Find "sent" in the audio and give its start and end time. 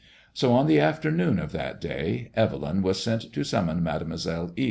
3.03-3.31